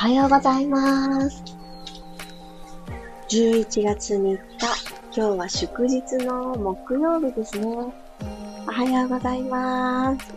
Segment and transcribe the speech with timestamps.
[0.00, 1.42] はようございます。
[3.30, 4.38] 11月3日、
[5.12, 7.66] 今日は祝日の木曜日ですね。
[7.66, 10.34] おはようございます。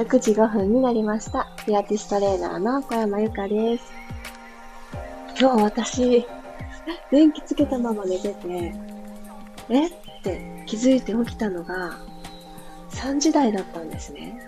[0.00, 1.48] 6時5分になりました。
[1.66, 3.92] ピアティストレーナーの小山由かです。
[5.36, 6.24] 今日私、
[7.10, 8.72] 電気つけたまま寝てて、
[9.68, 9.86] え？
[9.88, 9.90] っ
[10.22, 11.98] て気づいて起きたのが
[12.90, 14.40] 3時台だったんですね。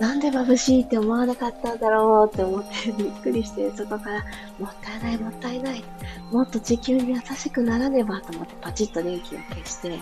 [0.00, 4.24] なんで眩しいって思わなかったんだろうって思ってびっくりして、そこから
[4.58, 5.82] もったいないもったいない。
[6.30, 9.98] もっと地球に優しくならねばと思ってパチッと電気を消して、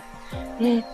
[0.60, 0.84] で、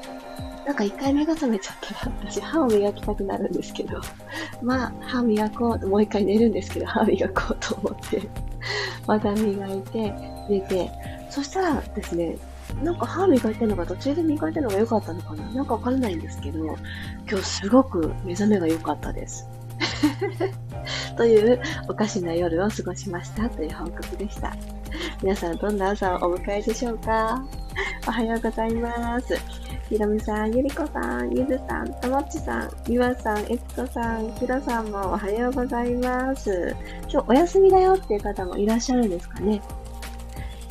[0.64, 4.00] なんか一回目が覚めちゃったら、私歯を磨きたくなるんですけど、
[4.62, 8.22] まあ、歯磨こう、もう一回寝るんですけど、歯磨こうと思って、
[9.06, 10.14] また磨いて、
[10.48, 10.90] 寝て、
[11.30, 12.36] そしたらですね、
[12.82, 15.44] なんか歯磨いてるのが途中で磨いてるのが良かったのかな？
[15.52, 16.76] なんかわからないんですけど、今
[17.28, 19.48] 日すごく目覚めが良かったです。
[21.16, 24.52] というおかしな夜を過ごしましたという報告でした。
[25.22, 27.42] 皆さんどんな朝をお迎えでしょうか？
[28.06, 29.36] おはようございます。
[29.88, 36.74] ひろみさん、ゆりこさん、ゆずさん、ともっちさん、ゆわさん、えつこさん、ひろさんもおはようございます。
[37.10, 39.60] 今日お休みだよっていう方もいらっしゃるんですかね？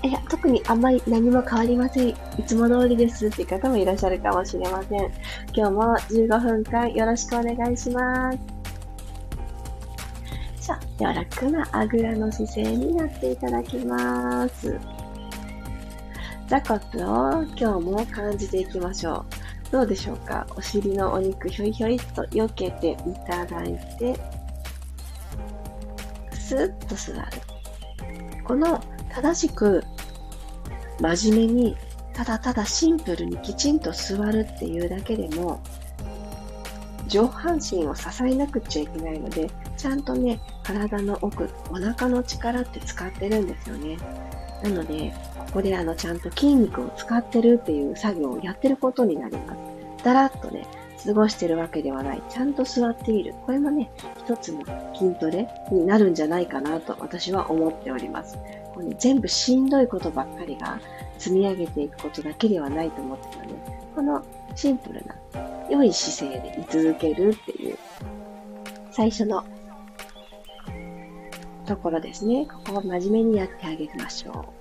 [0.04, 2.10] いや、特にあんまり何も変わりません。
[2.10, 5.00] いつも通りですって方もいらっしゃるかもしれません。
[5.54, 8.40] 今日も15分間よろしくお願いします。
[10.60, 14.80] さあ、柔らかなあぐらの姿勢になっていただきます。
[16.48, 19.24] 座骨を今日も感じていきましょ
[19.70, 19.72] う。
[19.72, 20.48] どうでしょうか？
[20.58, 22.96] お尻のお肉ひょいひょいと避けてい
[23.28, 24.20] ただいて、
[26.34, 27.22] スッと座る。
[28.44, 29.84] この正しく
[31.00, 31.78] 真面目に
[32.14, 35.62] ただただシンプルにきちんと座るっていうだけでも
[37.08, 43.98] 上半身を支えなくちゃいけないのでちゃんとね体の奥お腹の力って使ってるんですよね
[44.64, 50.66] なのでここであのちゃんと筋肉を使ってるっていう作業をやってることになりますだらっとね
[51.06, 52.22] 過ごしてるわけではない。
[52.30, 53.34] ちゃんと座っている。
[53.46, 54.62] これもね、一つの
[54.96, 58.38] 筋トレになるんじゃないかなと私は思っております。
[58.82, 60.80] こうね、全部しんどいことばっかりが
[61.18, 63.56] 積み上げていくことだけではないと思ってたので、
[63.96, 64.24] この
[64.56, 65.16] シンプルな
[65.70, 67.78] 良い姿勢で居続けるっていう
[68.92, 69.44] 最初の
[71.66, 72.48] ところですね。
[72.66, 74.54] ここを真面目にやってあげましょ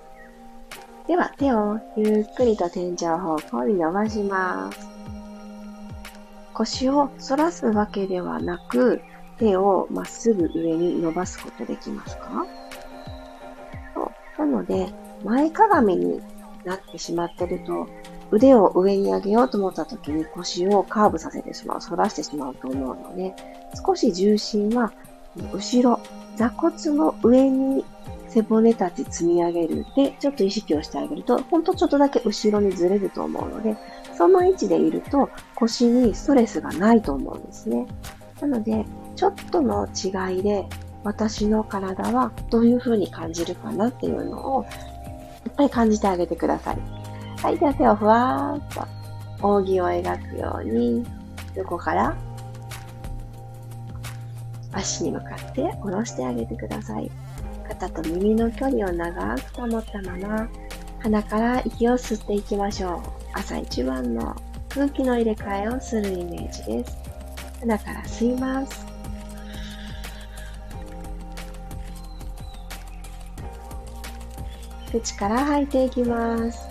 [1.06, 1.08] う。
[1.08, 4.78] では、手をゆっくりと天井方向に伸ばします。
[6.54, 9.00] 腰を反らすわけではなく、
[9.38, 12.46] 手をまっすぐ上に伸ばすことできますか？
[14.40, 14.88] なので、
[15.22, 16.22] 前かがみに
[16.64, 17.86] なってしまってると、
[18.30, 23.34] 腕を上に上げようと思った時に腰をカーブさせてしまう、反らしてしまうと思うので、
[23.86, 24.92] 少し重心は
[25.52, 26.00] 後ろ、
[26.36, 27.84] 座骨の上に
[28.28, 33.76] 背骨たち積み上げるで、ちょっと意識をしてあげると、ほんとちょっとだけ後ろにずれると思うので、
[34.16, 37.86] その位置でいると腰にストレスがないと思うんですね。
[38.40, 38.86] なので、
[39.16, 40.66] ちょっとの違いで
[41.02, 46.78] 私の体はどういう風に感じるかなっていうのをいっぱい感じてあげてください。
[47.42, 48.86] はい、では手をふわーっ
[49.40, 51.06] と扇を描くように
[51.54, 52.16] 横から
[54.72, 57.10] 足に向かって下ろしてあげてください。
[57.66, 60.48] 肩と耳の距離を長く保ったまま
[60.98, 63.00] 鼻から息を吸っていきましょう。
[63.32, 64.36] 朝一番の
[64.68, 66.98] 空気の入れ替えをするイメージです。
[67.60, 68.89] 鼻から吸います。
[74.90, 76.68] 口から吐いていきます。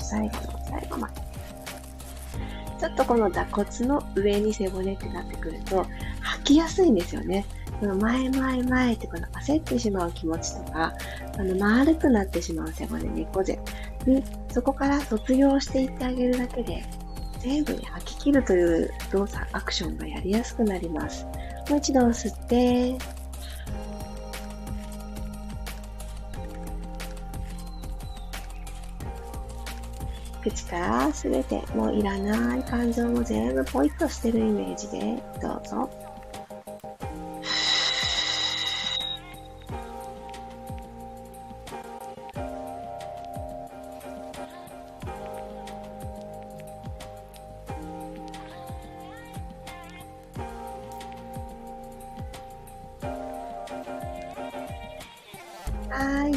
[0.00, 1.14] 最後の最後まで。
[2.78, 5.86] ちょっとこの座骨の上に背骨ってなってくると、
[6.20, 7.44] 吐きやすいんですよね。
[7.78, 10.92] この前前前ってこの焦ってしまう気持ちとか、
[11.38, 13.58] あの丸くなってしまう背骨、猫背
[14.06, 16.84] に、そこから卒業していってあげるだけで、
[17.46, 21.24] 全部に吐き切るという動作、アクションがやりやすくなります。
[21.70, 22.98] もう一度吸って、
[30.42, 36.05] 口からすべてもういらない感情も全部ポイッとしてるイメージでどうぞ。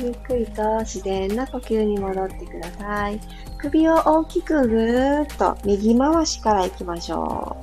[0.09, 3.19] ゆっくりと自然な呼吸に戻ってください。
[3.59, 7.56] 首を大きくぐーっと右回しから行きましょ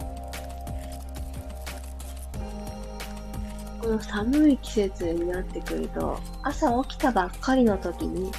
[3.81, 3.82] う。
[3.82, 8.31] この寒い季節になってくると、朝起きたばっかりの時に、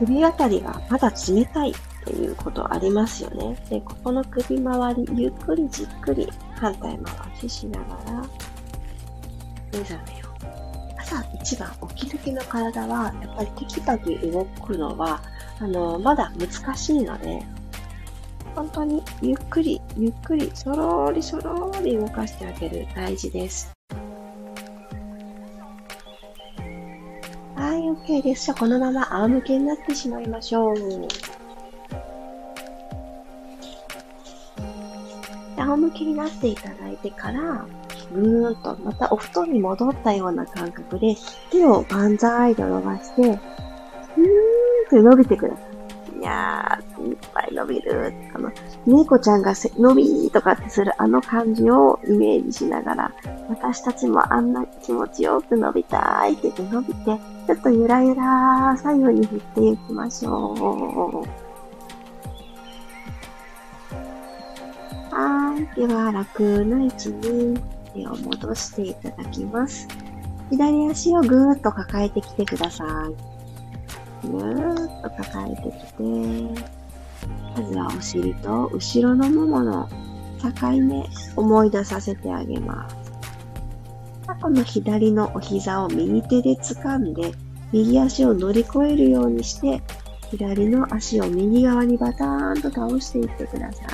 [0.00, 1.74] 首あたりがまだ冷たいっ
[2.04, 3.56] ていうことありますよね。
[3.70, 8.24] で、ここの首周り、ゆっくりじっくり反対回ししながら、
[9.72, 10.25] 目覚めよ。
[11.40, 15.22] 一番起きる気の体は、やっぱりテキパキ動くのは、
[15.60, 17.42] あの、まだ難しいので、
[18.54, 23.70] 本当にゆっくり、ゆっくり、そろりそろり動かしてあげる大事です。
[27.54, 28.46] はい、OK です。
[28.46, 30.76] じゃあ、このまま仰向けになってしまいましょう。
[35.56, 37.66] 仰向けになっていただいてから、
[38.12, 41.16] ぐーんとまたお布団に戻ったような感覚で、
[41.50, 43.38] 手を万歳と伸ばして、うーんっ
[44.90, 45.66] て伸びてください。
[46.18, 48.12] いやー、いっぱい伸びる。
[48.34, 48.50] あの、
[48.86, 53.12] 猫ちゃんがせ伸びーとかってするあの感じをイメージしながら、
[53.50, 61.28] 私たちもあんな気持ちよく伸びたいって伸びて、ちょっとゆらゆら左右に振っていきましょう。
[65.14, 65.80] はい。
[65.80, 67.60] では、楽な位置に
[67.96, 69.88] 手を戻していただきます。
[70.50, 72.84] 左足をぐーっと抱えてきてくださ
[74.24, 74.28] い。
[74.28, 76.02] ぐーっと抱えてきて、
[77.56, 79.88] まずはお尻と後ろのももの
[80.60, 81.04] 境目
[81.34, 82.96] 思い出させてあげます。
[84.40, 87.32] この左のお膝を右手で掴んで、
[87.72, 89.82] 右足を乗り越えるようにして、
[90.30, 93.86] 左の足を右側にバターンと倒していってください。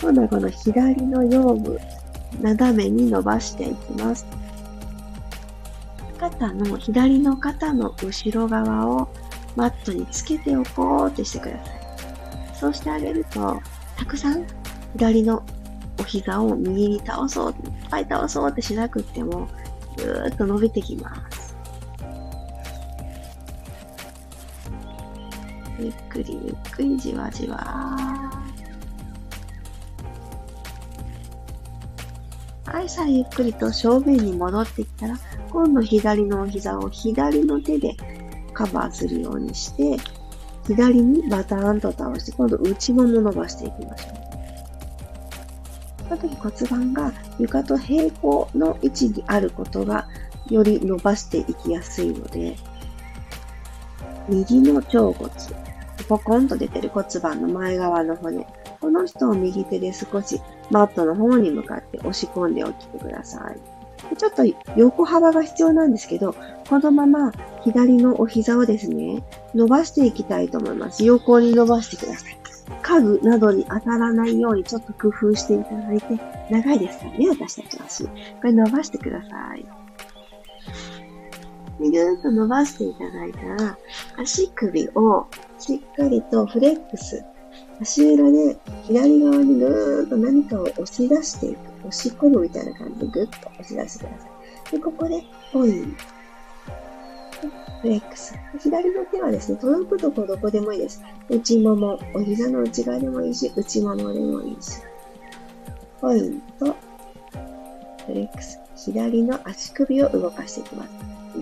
[0.00, 1.78] 今度はこの左の腰部、
[2.42, 4.26] 斜めに伸ばしていきます。
[6.18, 9.08] 肩の、左の肩の後ろ側を
[9.56, 11.80] マットにつけておこうってしてください。
[12.54, 13.60] そうしてあげると、
[13.96, 14.46] たくさん
[14.94, 15.42] 左の
[15.98, 17.56] お膝を右に倒そう、いっ
[17.90, 19.48] ぱい倒そうってしなくても、
[19.96, 21.56] ぐーっと伸びてきます。
[25.78, 27.96] ゆっくりゆっくりじわじわ
[32.72, 35.18] はい、さあゆっくりと正面に戻ってきたら、
[35.50, 37.94] 今度左のお膝を左の手で
[38.54, 39.98] カバーするようにして、
[40.66, 44.14] 左にバターンと倒して、今度内もも伸ばしていきましょう。
[46.08, 50.08] その時骨盤が床と平行の位置にあることが
[50.48, 52.56] より伸ばしていきやすいので、
[54.30, 55.30] 右の腸骨、
[56.08, 58.46] ポコンと出てる骨盤の前側の骨、
[58.80, 60.40] この人を右手で少し
[60.72, 64.16] マットの方に向かって押し込んでおきてください。
[64.16, 64.42] ちょっと
[64.76, 66.34] 横幅が必要なんですけど、
[66.68, 67.32] このまま
[67.62, 69.22] 左のお膝をですね、
[69.54, 71.04] 伸ばしていきたいと思います。
[71.04, 72.36] 横に伸ばしてください。
[72.82, 76.18] 家具などに当たらないようにちょっと工夫していただいて、
[76.50, 78.04] 長いですからね、私たちの足。
[78.04, 78.10] こ
[78.44, 79.64] れ伸ばしてください。
[81.78, 83.78] ぐーっと伸ばしていただいたら、
[84.16, 85.26] 足首を
[85.58, 87.24] しっかりとフレックス
[87.82, 91.72] 足裏で左側にぐーっと何かを押し出していく。
[91.82, 94.26] 押し込むみたいな感じでぐっと押し出してくださ
[94.68, 94.70] い。
[94.70, 96.04] で、ここでポイント。
[97.82, 98.34] フレックス。
[98.60, 101.02] 左の手はですね、届くとこどこでもいいです。
[101.28, 104.80] 内もも、お膝の内側でもいいし、内ももでもいいし。
[106.00, 106.66] ポイント、
[108.06, 108.60] フレックス。
[108.76, 110.90] 左の足首を動かしていきます。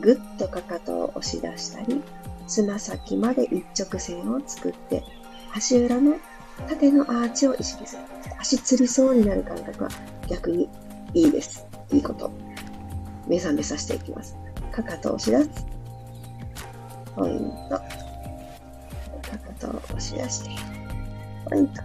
[0.01, 2.03] ぐっとかかとを押し出したり、
[2.47, 5.05] つま先まで一直線を作って、
[5.55, 6.17] 足裏の
[6.69, 8.03] 縦のアーチを意識する。
[8.39, 9.91] 足つりそうになる感覚は
[10.29, 10.69] 逆に
[11.15, 11.67] いいです。
[11.93, 12.31] いいこと。
[13.27, 14.37] 目覚めさせていきます。
[14.73, 15.67] かかとを押し出す。
[17.15, 17.39] ポイン
[17.69, 17.77] ト。
[17.77, 20.51] かかとを押し出して。
[21.49, 21.83] ポイント。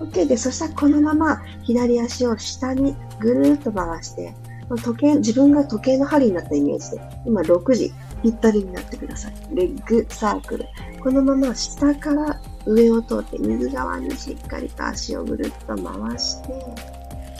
[0.00, 4.34] OK で、そしたらこのまま左足を下にぐるっと回して、
[4.82, 7.92] 時計、自分が時計の針になったイメージで、今6時
[8.22, 9.34] ぴったりになってください。
[9.52, 10.66] レッグサークル。
[11.02, 16.48] このまま下から上を通って右側にしっかりと足をぐるっと回して、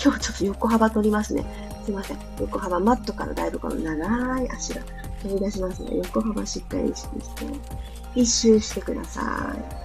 [0.02, 1.44] 今日ちょっと横幅取りますね。
[1.84, 2.18] すいません。
[2.40, 4.82] 横幅、マットからだいぶこの長い足が
[5.22, 7.46] 飛び出しますので、横幅しっかり意識して、
[8.14, 9.84] 一周してください。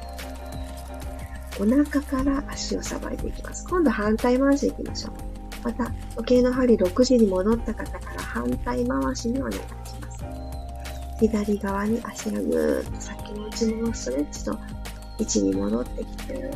[1.61, 3.67] お腹から足をさばいていきます。
[3.67, 5.13] 今度反対回しいきましょう。
[5.63, 9.59] また、時計の針6時に戻った方から反対回しにお願いし
[10.01, 10.23] ます。
[11.19, 14.57] 左側に足がぐーっと先の内ももストレッチと
[15.19, 16.51] 位置に戻ってきて、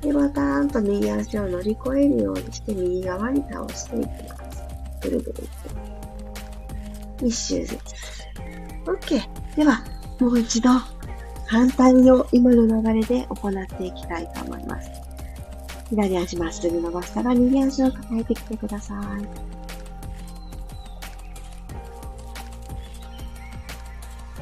[0.00, 4.64] で、バターンと右足を乗り越えるようにして右側に倒していきます。
[5.02, 5.42] ぐるぐるっ
[7.20, 7.80] て一周ずつ。
[8.84, 9.20] OK。
[9.56, 9.82] では、
[10.20, 10.70] もう一度、
[11.46, 14.90] 反対の今の流れで行っていきたいと思います。
[15.90, 19.56] 左足まっすぐ伸ばしたら、右足を抱えてきてください。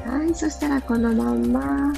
[0.09, 1.93] はい、そしたらこのまんま、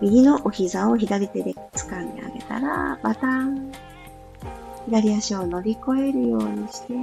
[0.00, 3.72] 右のお膝を左手で掴んであげたら、バタン。
[4.86, 6.94] 左足を乗り越えるようにして、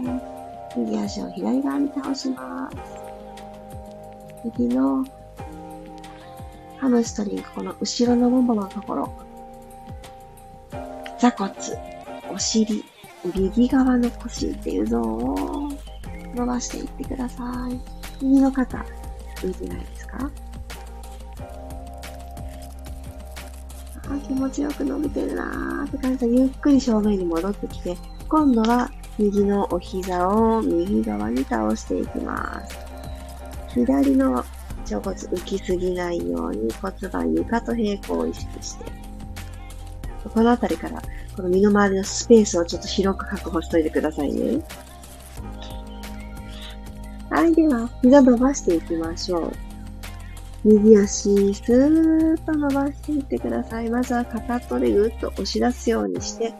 [0.75, 2.77] 右足を左側に倒します。
[4.59, 5.05] 右の
[6.77, 9.13] ハムストリング、この後ろのもものところ、
[11.19, 11.51] 座骨、
[12.31, 12.83] お尻、
[13.35, 15.69] 右側の腰っていうゾーンを
[16.35, 17.79] 伸ばしていってください。
[18.23, 18.85] 右の肩、
[19.37, 20.29] 浮いてないですか？
[24.09, 27.97] あ、気持ちよく伸びてるなーって感じで、ゆっくり正面に戻ってきて、
[28.29, 32.77] 今度は右のお膝を右側に倒していきます。
[33.73, 38.85] 左の腸骨浮きすぎないように骨盤床と平行を意識して、
[40.33, 41.01] この辺りから
[41.35, 44.61] この身の回りのスペースをちょっと広く確保しといてくださいね。
[47.29, 49.66] はい、では、膝伸ばしていきましょう。
[50.67, 53.89] 右足、スーッと伸ばしていってください。
[53.89, 56.53] まずはかかとでぐっと押し出すようにして、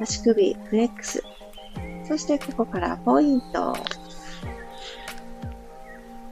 [0.00, 1.22] 足首、フレックス。
[2.08, 3.74] そしてここからポイント。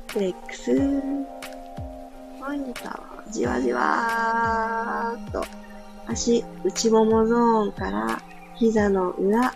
[0.07, 0.75] フレックス。
[2.41, 2.81] ポイント。
[3.31, 5.45] じわじわーっと。
[6.07, 8.23] 足、内ももゾーンから
[8.55, 9.53] 膝の裏、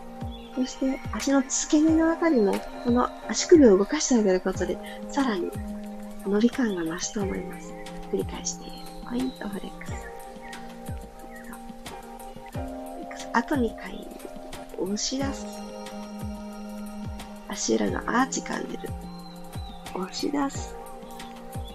[0.54, 2.52] そして足の付け根のあたりも、
[2.84, 4.76] この足首を動かしてあげることで、
[5.08, 5.50] さらに
[6.26, 7.74] 乗り感が増すと思います。
[8.10, 8.66] 繰り返して、
[9.08, 9.92] ポイントフレックス。
[13.32, 14.06] あと2回、
[14.78, 15.46] 押し出す。
[17.48, 18.88] 足裏のアーチ感じる。
[19.94, 20.76] 押し出す。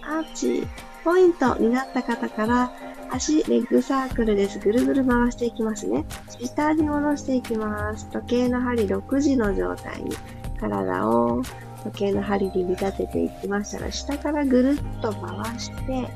[0.04, 0.68] アーチ。
[1.04, 2.72] ポイントになった方から、
[3.10, 4.60] 足、レッグサークルです。
[4.60, 6.06] ぐるぐる回していきますね。
[6.44, 8.10] 下に戻していきます。
[8.10, 10.16] 時計の針6時の状態に
[10.60, 11.42] 体を
[11.84, 16.08] 時計の針に見立てていきましたら、下からぐるっと回して、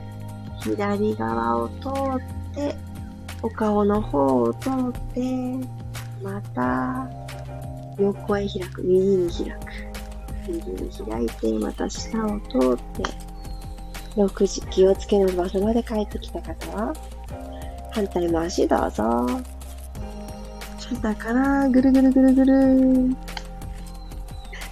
[0.64, 1.90] 左側を通
[2.54, 2.76] って、
[3.42, 4.74] お顔の方を通っ
[5.14, 5.22] て、
[6.24, 7.08] また、
[7.98, 9.58] 横へ開く、右に開く。
[10.48, 13.04] 右に開いて、また下を通って、
[14.16, 16.94] 6時、気をつけの場所まで帰ってきた方は、
[17.92, 19.28] 反対の足どうぞ。
[20.78, 23.16] 下からぐるぐるぐるぐる。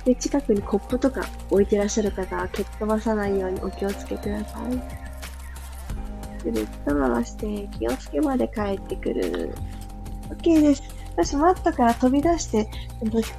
[0.10, 4.72] で、近くにコップとか置いてらっしゃる方は蹴っ飛ばさないようにお気をつけください。
[6.44, 9.54] ぐるっと回して気をつけまで帰ってくる。
[10.30, 10.82] OK です。
[11.16, 12.68] もしマットから飛び出して、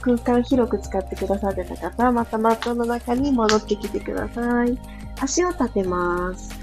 [0.01, 4.79] 空間広く使ってくださってた方は、またマットの中に戻ってきてください。
[5.21, 6.55] 足を立てます。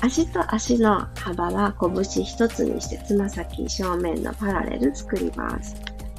[0.00, 5.76] 足と足の幅は拳一つにしてつま先正面のパラレル作ります。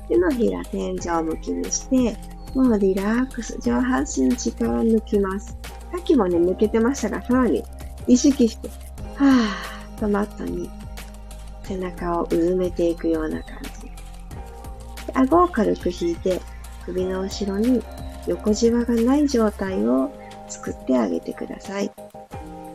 [0.08, 2.18] 手のひら天井向きにして、
[2.56, 5.58] もうリラックス、上半身力を抜きます。
[5.92, 7.64] さっきもね、抜けてましたが、さらに
[8.08, 8.70] 意識して、
[9.16, 10.70] はぁーとマットに
[11.64, 13.92] 背中をうずめていくような感じ。
[15.14, 16.40] 顎を軽く引いて、
[16.86, 17.84] 首の後ろに
[18.28, 20.12] 横じわがない状態を
[20.48, 21.92] 作ってあげてください。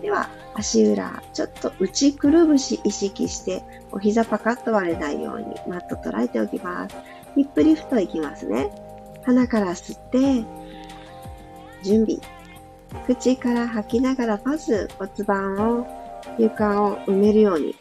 [0.03, 6.97] では、足裏、ちょっと内くるぶし意識して、お膝パカッと割れないようにマット捉えておきます。
[7.35, 8.71] ヒップリフトいきますね。
[9.25, 10.45] 鼻から吸って、
[11.83, 12.19] 準備。
[13.07, 15.87] 口から吐きながらまず骨盤を
[16.39, 17.75] 床を埋めるように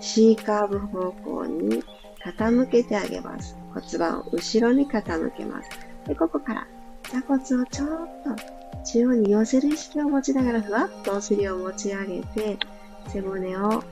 [0.00, 1.84] C カーブ方向に
[2.24, 3.56] 傾けてあげます。
[3.74, 5.70] 骨盤を後ろに傾けます。
[6.06, 6.66] で、ここから
[7.10, 7.88] 座骨をちょっ
[8.24, 12.58] と中央に寄せる意識を持ちながらふわっとお尻を持ち上げて
[13.08, 13.84] 背骨を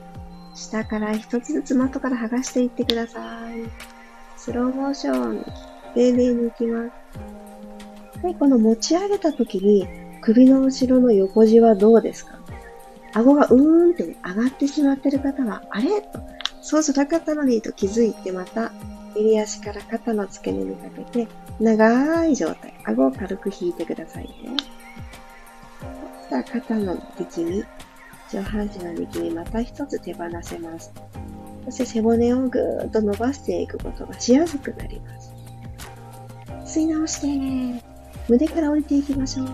[0.55, 3.19] 下から一つずつマットから剥がしていってくださ
[3.53, 3.98] い。
[4.39, 5.43] スローモーション、
[5.95, 6.89] 丁寧に行きま
[8.15, 8.21] す。
[8.21, 9.85] で、この持ち上げた時に
[10.21, 12.39] 首の後ろの横じはどうですか？
[13.13, 16.01] 顎がうーんって、ね、上がってしまってる方は、あれ？
[16.01, 16.19] と、
[16.61, 18.71] そうじゃなかったのにと気づいてまた、
[19.13, 21.27] 襟足から肩の付け根にかけて、
[21.59, 22.73] 長い状態。
[22.85, 24.55] 顎を軽く引いてくださいね。
[26.21, 27.65] そしたら肩の力み、
[28.31, 30.93] 上半身の力みまた一つ手放せます。
[31.65, 35.33] そして背骨をぐーっと伸ばしていくことがしやすくなります。
[36.65, 37.83] 吸い直して、
[38.27, 39.47] 胸から降りていきましょう。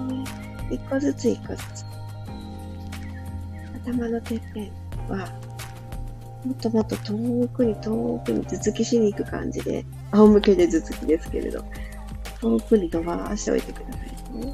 [0.70, 1.86] 一個ずつ一個ずつ。
[3.86, 4.72] 頭のてっぺん
[5.10, 5.28] は、
[6.44, 11.64] もっともっと遠くに遠くに頭突きしに行く感じで、仰向けで頭突きですけれど、
[12.42, 14.54] 遠くに飛ばしておいてくださいね。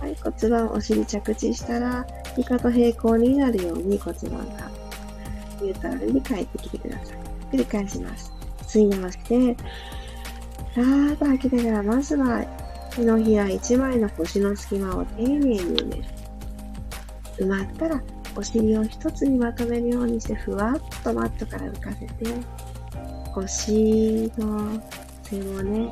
[0.00, 4.70] はい、骨盤、お尻着地したら、床と平行になるように骨盤が
[5.60, 7.16] ニュートラルに帰ってきてください。
[7.52, 8.32] 繰り返します。
[8.62, 9.56] 吸い直して、
[10.74, 12.44] さーっと吐きながら、まずは
[12.94, 16.04] 手のひら一枚の腰の隙間を丁寧に埋める。
[17.38, 18.02] 埋まったら、
[18.36, 22.14] お尻を一つにまとめるようにして、ふわっとマットから浮かせて、
[23.34, 24.80] 腰の
[25.22, 25.90] 背骨、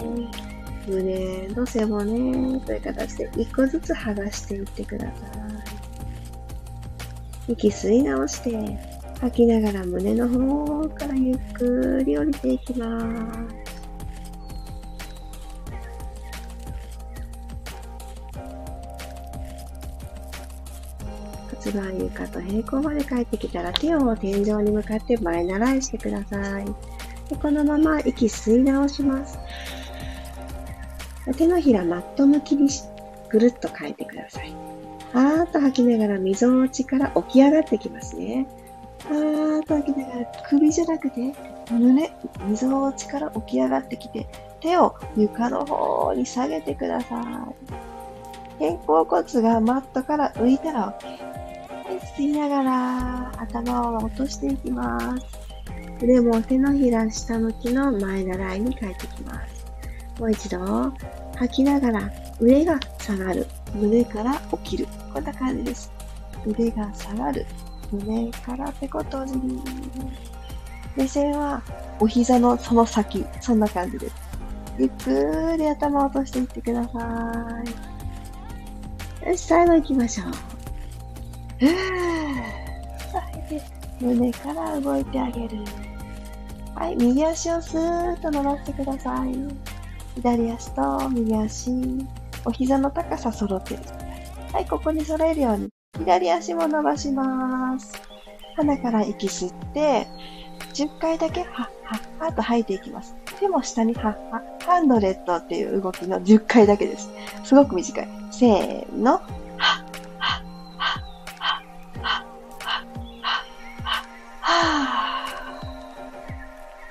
[0.87, 5.13] 胸の背骨という形で一個ずつ剥がしていってくださ
[7.49, 7.53] い。
[7.53, 13.07] 息吸い直して、吐きながら胸の方からゆっくり降りていきます。
[21.65, 26.65] 骨盤床と平行まで帰ってきたら手を天井に向かって前習いしてください。
[27.29, 29.39] でこのまま息吸い直します。
[31.37, 32.69] 手のひらマット向きに
[33.31, 34.55] ぐるっと変えてください。
[35.13, 38.47] あーっと吐きながら溝落ちから起き上がってきますね。
[39.05, 41.35] あーと吐きながら首じゃなくて
[41.71, 42.13] 胸、
[42.49, 44.27] 溝落ちから起き上がってきて
[44.61, 47.25] 手を床の方に下げてください。
[48.59, 51.07] 肩甲骨がマットから浮いたら OK。
[51.07, 55.27] はい吸いながら頭を落としていきます。
[56.03, 59.67] 腕も手のひら下向きの前習いに帰ってきます。
[60.19, 60.59] もう一度、
[61.37, 62.11] 吐きながら
[62.41, 63.47] 上が下がる。
[63.75, 64.35] 胸から
[64.65, 64.89] 起きる。
[65.13, 65.93] こんな感じです。
[66.47, 67.47] 腕が下がる。
[67.93, 69.61] 胸からペコ閉じり。
[70.97, 71.63] 目線は
[72.01, 73.25] お膝のその先。
[73.41, 74.15] そんな感じです。
[74.79, 77.63] ゆっくり頭を落としていってくださ
[79.25, 79.29] い。
[79.29, 80.27] よし、最後行きましょう。
[81.59, 81.77] ふぅ。
[84.01, 85.59] 胸から動いてあげる。
[86.75, 89.35] はい、右足をスーッと伸ばしてください。
[90.17, 91.71] 左足と右足、
[92.45, 93.81] お膝の高さ揃ってる
[94.53, 98.01] はい、ここに揃えるように、左足も伸ばします。
[98.57, 100.07] 鼻から息吸って、
[100.75, 101.49] 10回だけ、はっ
[101.85, 103.15] はっはと吐いていきます。
[103.39, 107.11] 手も下にはっは、ハンドレットっていう動きの10回だけです。
[107.45, 108.09] すごく短い。
[108.31, 109.21] せーの、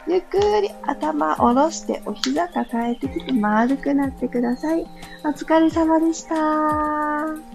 [0.08, 4.86] ゆっくり頭下ろしてお膝抱えてきて丸くなってください。
[5.24, 7.55] お疲れ様でした。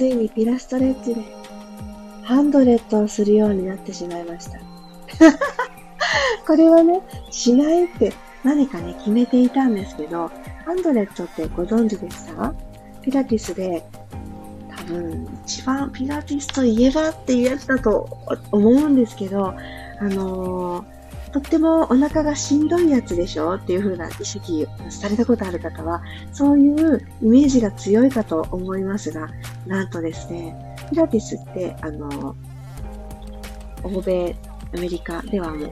[0.00, 1.20] ついにピラストレッチで
[2.22, 4.58] ハンドレットをするようになってしまいました。
[6.46, 10.30] これはね、しないって何かね、決めていたんですけど、
[10.64, 12.54] ハンドレットってご存知でした？
[13.02, 13.84] ピラティスで
[14.74, 18.08] 多分一番ピラティスといえばっていうやつだと
[18.52, 19.54] 思うんですけど、あ
[20.04, 20.84] のー、
[21.32, 29.28] とってもお腹がしんどいやつでしょっていう風な意識されたことある方は、そういうイメージが強いかと思いますが、
[29.66, 32.34] なんとですね、ピラティスって、あの、
[33.84, 34.34] 欧米、
[34.74, 35.70] アメリカではもう、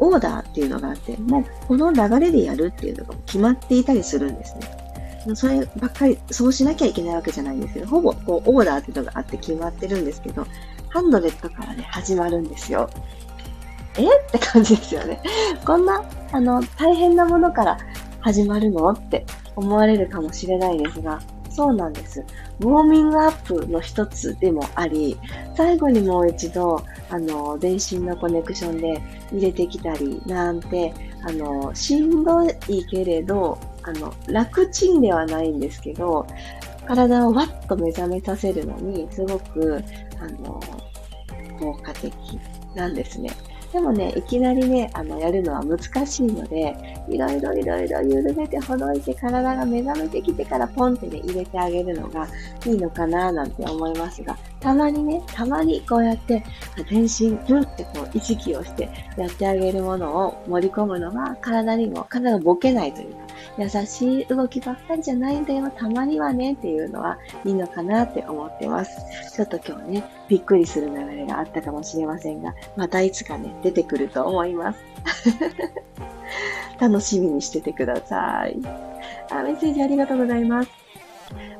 [0.00, 5.34] オーダーっていうのがあって、もうこの流れでやるっていうのが決まっていたりするんですね。
[5.34, 10.46] そればっかり、そうしなきゃいけないわけじゃないんですけど、ほぼこうオーダーっていうのがあって決まってるんですけど、
[10.88, 12.88] ハンドレットからね、始まるんですよ。
[13.98, 14.04] え？
[14.04, 15.20] って感じですよね。
[15.64, 17.78] こんな、あの、大変なものから
[18.20, 18.90] 始まるの？
[18.90, 22.24] って思われるかもしれないですが、そうなんです。
[22.60, 25.18] ウォーミングアップの一つでもあり、
[25.56, 36.26] 最後にもう一度、あの、電信のコネクションで入れてきたりなんて、あの、しんどいけれど、あの、楽ちんではないんですけど、
[36.86, 39.82] 体をわっと目覚めさせるのに、すごく、
[40.20, 40.60] あの、
[41.58, 42.14] 効果的
[42.74, 43.30] なんですね。
[43.72, 46.74] でもね、いきなりね、あの、やるのは難しいので、
[47.08, 52.26] いろいろいろいろ緩めてほどいて体が目覚めてきてからポンってね、入れてあげるのが
[52.64, 56.44] いいのかななんて思いますが、たまにね、たまにこうやって、
[56.90, 63.18] 全身、ブってこう意識をしてやってあげるものを盛り込むのが体にも、体がボケないというか、
[63.58, 69.00] 優しい動きばっかりじゃないんだよ、たまにはねっていうのはいいのかなって思ってます。
[69.34, 74.80] ちょっと今日ね、びっくりする流れがあったかもしれませんが、またいつかね、出てくると思います。
[76.80, 78.56] 楽しみにしててください。
[79.30, 80.87] あ、メッセージありがとうございます。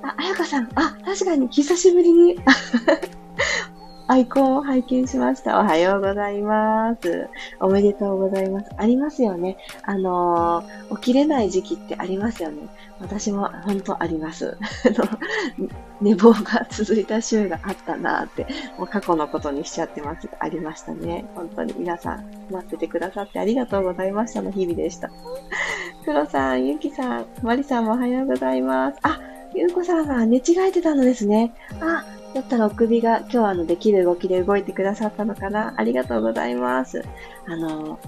[0.02, 2.36] あ、あやかさん、あ、確かに久しぶりに
[4.10, 5.60] アイコンを拝見しました。
[5.60, 7.28] おはようございます。
[7.60, 8.70] おめでとうございます。
[8.78, 9.58] ありますよね。
[9.82, 12.68] あのー、起きれない時期ってありますよね。
[13.00, 14.56] 私も本当あります。
[16.00, 18.46] 寝坊が続いた週があったなって、
[18.78, 21.26] もう過去のことにしちゃってます、ありましたね。
[21.34, 25.10] 本当に皆さん、待っててくださってありがとうございましたの日々でした。
[26.06, 28.98] 黒さん、ゆきさん、まりさんもおはようございます。
[29.02, 29.20] あ、
[29.58, 31.52] ゆうこさんが寝違えてたのですね。
[31.80, 37.04] あ、だったらお首が今日あのできる動きで動いてくださったのかなありがとうございます。
[37.46, 37.98] あの、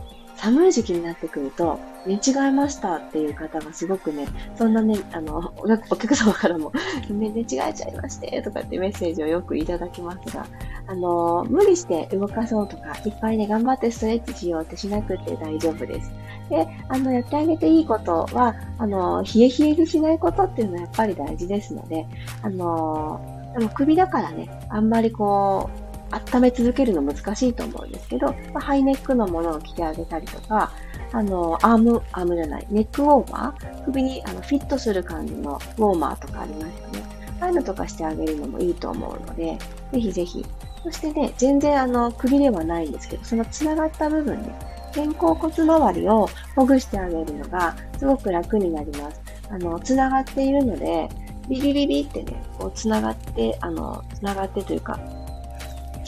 [0.40, 4.26] 寒い時期になってくると、寝違えましたっていう方がすごくね、
[4.56, 6.72] そんなね、あの、お客様からも、
[7.10, 10.46] 寝違えちゃいましてとかってメッセージをよくいただきますが、
[10.86, 16.10] あの、無理して動かそうとか、いっぱいね、頑張ってストレッチしようってしなくて大丈夫です。
[16.48, 22.06] で、あの、やってあげていいことは、あの、冷え冷えにしないことっていうのはやっぱり大事ですので、
[22.40, 23.20] あの、
[23.58, 30.72] でも首だからね、あんまりこう、温め続けるの難しいと思うんですけど、まあ、ハイネックのものを着てあげたりとか、
[31.12, 37.20] あの、アーム、アームじゃない、ネックウォーマー首にあのフィットする感じのウォーマーとかありますよね。
[37.40, 39.58] ああいうのとかしてあげるのもいいと思うので、
[39.92, 40.44] ぜひぜひ。
[40.82, 44.54] そしてね、全然あの、首ではないんですけど、その繋がった部分ね、
[44.94, 49.20] 肩甲骨周りをほぐしてあげるのがすごく楽になります。
[49.50, 51.08] あの、繋がっているので、
[51.48, 54.98] ビリビリってね、こう繋がって、あの、繋がってというか、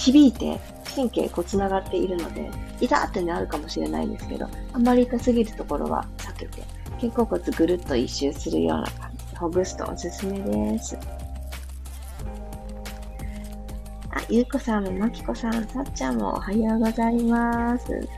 [0.02, 0.58] 響いて
[0.96, 6.62] 神経こう繋がっているので、痛ってね、あるかもしれないんですけど、あんまり痛すぎるところは避けて、
[7.00, 10.98] 肩甲骨ぐるっと一周するような感じでほぐすとおすすめです。
[14.10, 18.08] あ、ゆうこさんまきこさん、さっちゃんもおはようございます。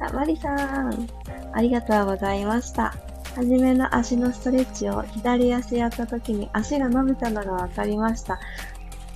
[0.00, 1.08] あ、まりさん、
[1.52, 2.94] ありがとうございました。
[3.34, 8.38] はじめの足のストレッチを左足やった時に足が伸びたのが分かりました。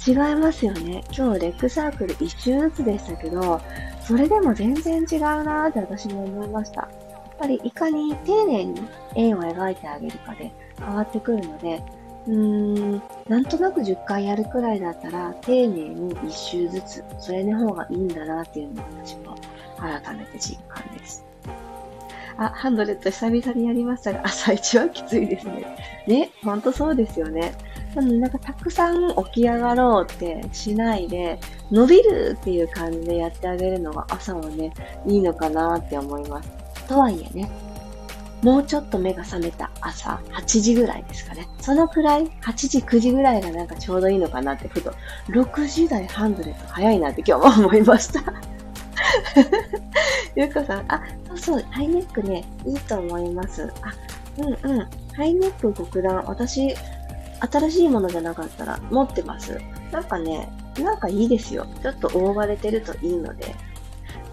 [0.07, 1.05] 違いますよね。
[1.17, 3.61] 今日レッグサークル一周ずつでしたけど、
[4.01, 6.83] それでも全然違うなーって私も思いました。
[6.83, 8.81] やっぱりいかに丁寧に
[9.15, 11.83] 円を描いてあげるかで変わってくるので、
[12.27, 19.37] うーん、なんとなく10回やるくらいだったら、丁寧に一周ずつ、それの方がいいんだなっていうのを私も
[19.79, 21.25] 改めて実感です。
[22.37, 25.77] あ、ハンドレット久々にやりましたが、 朝一はきついですね。
[26.07, 27.55] ね、ほんとそうですよね。
[27.95, 31.39] なので、なんかたくさん起き上がろうってしないで、
[31.71, 34.73] 伸びるっていう感じでやってあげるのが朝はね、
[35.07, 36.51] いいのかなって思います。
[36.89, 37.51] とはいえね、
[38.43, 41.49] もうちょっと目が覚めた朝、8時ぐらいですかね。
[41.61, 44.93] そのくらい、8時、9時ぐらいがなんかちょうどいいのかなってふと、
[45.29, 48.52] 6時台ハンドレット早いなって今日も思いました。
[50.37, 53.73] ゆうこさん、あ、そうそう、ハイネックね、いいと思います。
[53.83, 53.93] あ、
[54.39, 54.87] うんうん。
[55.15, 56.75] ハイネック極段、私、
[57.41, 59.59] 新しいものじゃなかったら持ってます。
[59.91, 61.67] なんかね、なんかいいですよ。
[61.83, 63.55] ちょっと覆われてるといいので。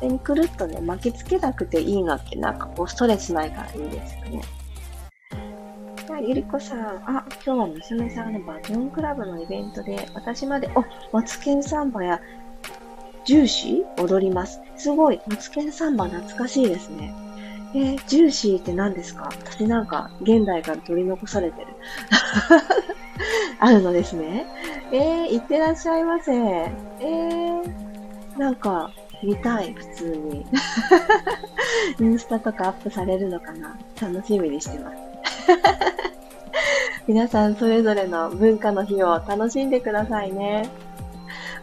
[0.02, 4.42] で、くるっとね、巻きつけなくていいのってなんかこうストレスないからいいですよね。
[6.22, 12.20] ゆりこさん、あ、今日は娘さんのバトンクラブのイベントで、私まで、お、マツケンサンバや
[13.26, 14.02] ジューシー？
[14.04, 14.62] 踊ります。
[14.78, 17.14] すごい、マツケンサンバ懐かしいですね。
[17.76, 19.30] えー、ジューシーって何ですか？
[19.46, 21.68] 私なんか現代から取り残されてる。
[23.60, 24.48] あるのですね。
[24.92, 26.32] えー、いってらっしゃいませ。
[26.34, 30.46] えー、なんか見たい、普通に。
[32.00, 33.78] インスタとかアップされるのかな？
[34.02, 34.98] 楽しみにしてます。
[37.08, 40.70] 皆さんそれぞれの文化の日を楽しんでくださいね。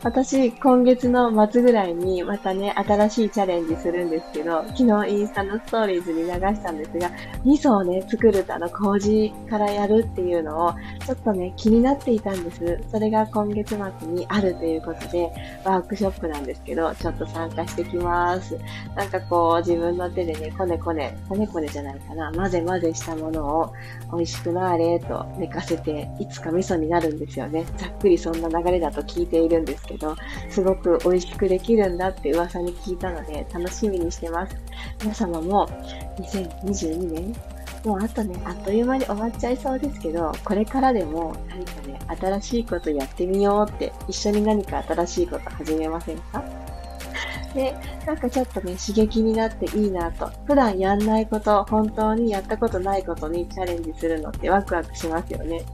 [0.07, 7.11] 私、今月の末ぐらいにまたね、新しいチャレンジするんですけど、昨日インスタのストーリーズに流したんですが、
[7.45, 12.79] 味噌をね、作るとあの、麹からやるっていうのを、ちょっとね、気になっていたんです。
[12.89, 15.29] それが今月末にあるということで、
[15.65, 18.57] ワークショップなんですけど、ちょっと参加してきます。
[18.95, 23.73] なんかこう、自分の手でね、こねこね、こねこねじゃないかな、混ぜ混ぜしたものを
[24.13, 27.67] 美味しくなーれと寝かせて、いつか味噌になるんですよね。
[27.77, 30.17] ざっくりそんな流れだと聞いているんですけど、けど
[30.51, 34.57] すごく美味しくできるんだって噂に聞いたので、楽しみにしてます。
[35.03, 35.69] 皆様も
[36.19, 37.35] 2022年
[37.85, 46.43] もうあとね、あっという間に終わっちゃいそうですけど、これからでも何かね、新しいことやってみようって、一緒に何か新しいこと始めませんか？
[47.55, 50.31] で、なんかちょっとね、刺激になっていいなと。
[50.47, 55.65] 普段やんないこと、本当にやったことないことにチャレンジするのってワクワクしますよね。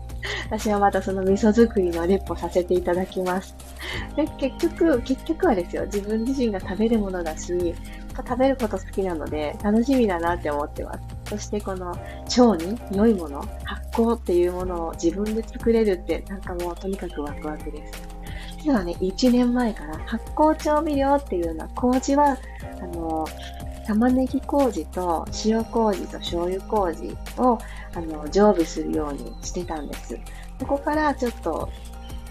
[0.46, 3.54] 私はまたその味噌作りのレポさせていただきます。
[4.16, 7.74] で結局、結局はですよ、自分自身が食べるものだし、
[8.16, 11.00] 食べること好きなので楽しみだなって思ってます。
[11.30, 18.02] そしてこの腸に良いもの、発酵っていうものを自分で作れるってなんかもうとにかくワクワクです。
[18.58, 22.36] 実はね、1年前から発酵調味料っていうような麹は、
[22.80, 23.26] あの、
[23.86, 27.58] 玉ねぎ麹と塩麹と醤油麹を
[27.94, 30.18] あの常備するようにしてたんです。
[30.58, 31.68] そこからちょっと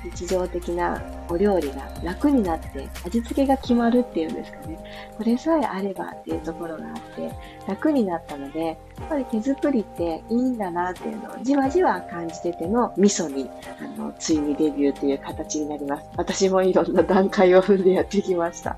[0.03, 4.79] 日常的なお料理が楽になって味付けが決まるっていうんですかね。
[5.17, 7.31] これさえあればっていうところがあって
[7.67, 8.77] 楽になったので、やっ
[9.09, 16.09] ぱり手作りっていいんだなっていうのをじわじわ感じてての味噌に、あの、ついにデビューという形になります。
[16.17, 18.77] 私もいろんな段階を踏んでやってきました。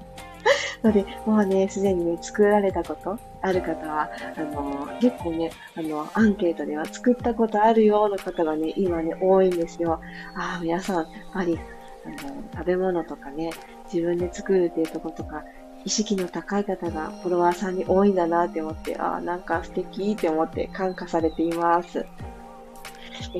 [0.83, 10.01] ので、もうね、すでにね、作られたことある方は、あの、結構ね、あの、アンケートでは作ったことあるよの方がね、今ね、多いんですよ。
[10.35, 11.59] ああ、皆さん、やっぱり、
[12.05, 12.15] あの、
[12.53, 13.51] 食べ物とかね、
[13.91, 15.43] 自分で作るっていうとことか、
[15.85, 22.05] 意識の高い方がフォロワーさんに多いんだなって思って、ああ、なんか素敵って思って感化されています。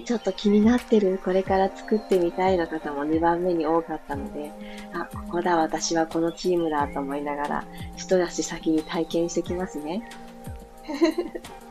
[0.05, 4.51] ちょっと気になってる、これから作ってみたいの方も2番目に多かったので、
[4.93, 10.07] あ、ここだ、私はこのチームだと思いながら、一足先に体験してきますね。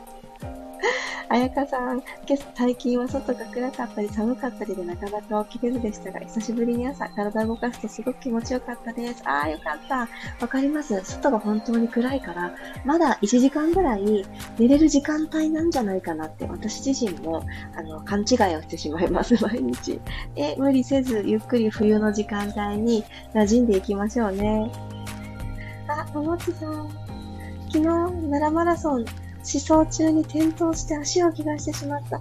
[1.32, 9.22] あやかさん、今朝最近は外が暗かったり寒かったりでなかなか起きれずでしたが、久しぶりに朝体を動かすとすごく気持ちよかったです。
[9.24, 10.00] ああ、よかった。
[10.42, 11.02] わかります。
[11.02, 14.26] 外が本当に暗いから、まだ1時間ぐらい
[14.58, 17.42] 寝れる時間帯なんじゃないかなって私自身も
[17.74, 19.98] あの勘違いをしてしまいます、 毎日。
[20.36, 24.70] え、無理せずゆっくり冬の時間帯に馴染んでいきましょうね。
[25.88, 26.90] あ、ももちさん。
[27.72, 29.06] 昨日、奈良マラソン
[29.42, 32.20] 思想中に転倒して足を怪我してしまった。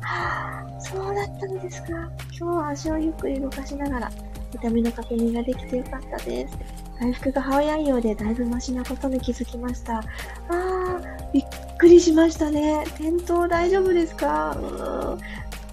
[0.79, 1.89] そうだったのですか。
[1.89, 4.11] 今日は足をゆっくり動かしながら、
[4.53, 6.57] 痛みの確認ができてよかったです。
[6.99, 9.99] 回復が早いようでだいぶマシなことに気づきました。
[9.99, 11.43] あー、びっ
[11.77, 12.83] くりしましたね。
[12.95, 15.19] 転倒大丈夫ですかうーん。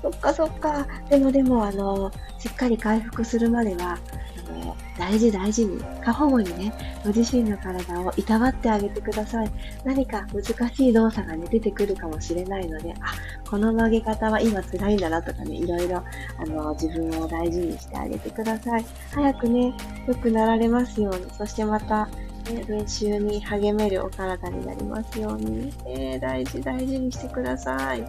[0.02, 0.86] そっかそっか。
[1.08, 3.98] でもでも、あの、しっかり回復するまでは、
[4.98, 6.72] 大事大事に、過保護にね、
[7.04, 9.50] ご自身の体をいたわってあげてください。
[9.84, 13.14] 何か難しい動作がね、出てくるかもしれないので、あ、
[13.48, 16.02] この曲げ方は今辛いんだなとかね、いろいろ、
[16.38, 18.84] あの、自分を大事にしてあげてください。
[19.12, 19.74] 早くね、
[20.06, 22.06] 良くなられますように、そしてまた、
[22.52, 28.02] ね、練習に励めるお体になりますように、えー、大事大事にしてください。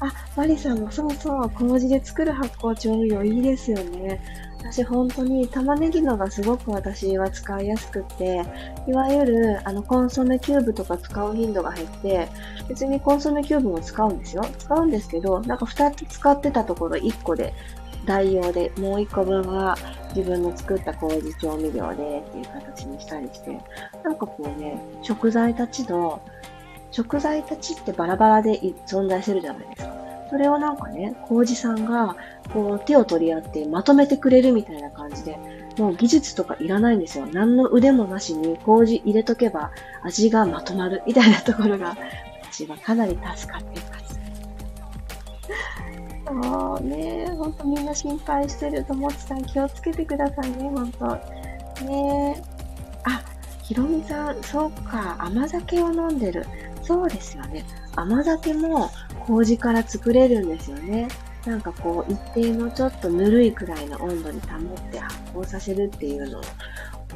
[0.00, 4.20] あ、マリさんもそうそう、麹で作る発酵調味料いいですよね。
[4.62, 8.42] 私本当に玉ねぎのがすごく私は使いやすくって、
[8.86, 12.28] いわゆるあのコンソメキューブとか使う頻度が減って、
[12.68, 14.46] 別にコンソメキューブも使うんですよ。
[14.58, 17.52] 使うんですけど、なんか2つ使ってたところ1個で
[18.06, 19.76] 代用で、もう1個分は
[20.14, 23.60] 自分の作った麹調味料でっていう形にしたりして、
[24.04, 26.22] なんかこうね、食材たちの、
[26.90, 30.11] 食材たちってバラバラで存在するじゃないですか。
[30.32, 32.16] それをなんかね、麹さんが、
[32.54, 35.38] こう、手を取り合ってまとめてくれるみたいな感じで、
[35.76, 37.26] もう技術とかいらないんですよ。
[37.26, 41.98] 何の腕もなしに麹入れとけば味がまとまるみたいなところが、
[42.50, 43.98] 私はかなり助かっていま
[46.24, 46.32] す。
[46.32, 51.06] もうね、ほんとみんな心配してるともちさん気をつけてくださいね、ほんと。
[51.84, 52.42] ね
[53.04, 53.22] あ、
[53.62, 56.46] ひろみさん、そうか、甘酒を飲んでる。
[56.82, 57.66] そうですよね。
[57.96, 58.90] 甘酒も
[59.26, 61.08] 麹から作れるんですよね。
[61.46, 66.42] なんかこう、一定のちょっとぬるいくらいの温度に保って発酵させるっていうのを、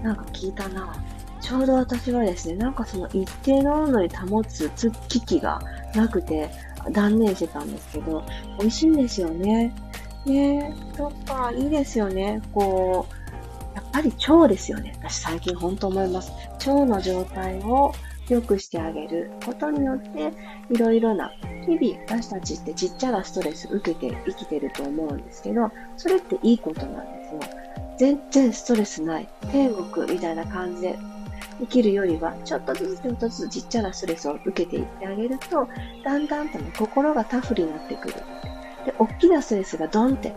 [0.03, 0.95] なんか聞いたな。
[1.41, 4.69] ちょうど私はですね、なんかその一定の温度に保つ
[5.09, 5.61] 機器が
[5.95, 6.51] なくて
[6.91, 8.25] 断念してたんですけど、
[8.59, 9.73] 美味しいんですよね。
[10.25, 12.43] ねえ、そっか、いいですよね。
[12.53, 14.95] こう、やっぱり腸ですよね。
[14.99, 16.33] 私最近本当思います。
[16.67, 17.93] 腸の状態を
[18.29, 20.33] 良くしてあげることによって、
[20.71, 21.31] いろいろな、
[21.67, 27.41] 日々私たちってちっちゃなストレス受けて生きてると思うんですけど、それっていいことなんですよ。
[27.99, 30.99] 全然ストレスない、天国みたいな感じで
[31.61, 35.69] 生きるよりは、ちょっとずつちょっとずつちっちゃなストレスを受けていってあげると、
[36.05, 38.15] だんだんとね、心がタフになってくる。
[38.85, 40.35] で、大きなストレスがドンって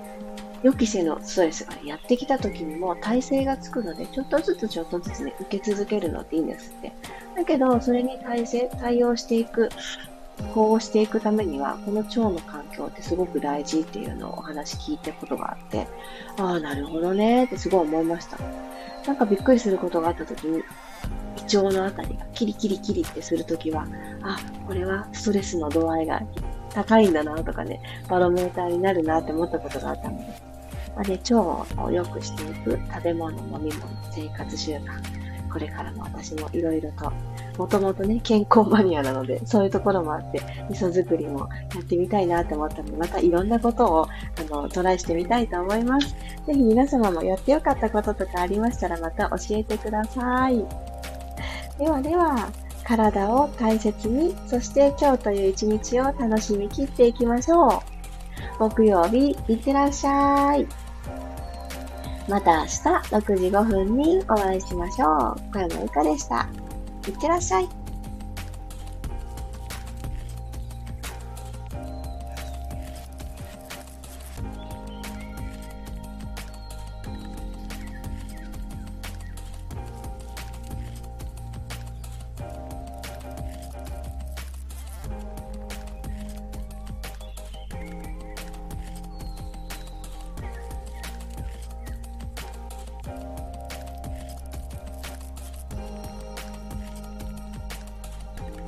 [0.64, 6.92] 予期せぬストレスがやってきた時にも耐性がつくので、ちょっとずつちょっとずつね、受け続けるのっていいんですって。
[7.36, 9.70] だけど、それに対性、対応していく、
[10.54, 15.88] こうしていくためには、この腸の環境ってすごく大事っていうのをお話聞いたことがあって、
[16.38, 18.38] ああ、なるほどねってすごい思いました。
[19.08, 20.64] なんかびっくりすることがあった時に、
[21.38, 23.88] 胃腸のあたりがキリキリキリってするときは、
[24.24, 26.22] あ、これはストレスの度合いが
[26.70, 30.49] 高いんだなとかね、バロメーターになるなって思ったことがあったので、
[31.00, 31.42] まあね、腸
[31.82, 37.10] を良くしていく食べ物、飲み物、生活習慣、これからも私もいろいろと
[37.58, 44.10] もともとね、健康マニアなので、そういうところもあって、味噌作りもやってみたいなって思ったので、またいろんなことを、あ
[44.50, 46.10] の、トライしてみたいと思います。
[46.46, 50.66] ぜひ皆様もやってよかったこととかありましたら、また教えてください。
[51.78, 52.50] ではでは、
[52.84, 58.00] 体を大切に、そして今日という一日を楽しみきっていきましょう。
[58.60, 60.89] 木曜日、いってらっしゃい。
[62.30, 65.52] また明日6時5分にお会いしましょう。
[65.52, 66.48] 小山由かでした。
[67.08, 67.79] いってらっしゃい。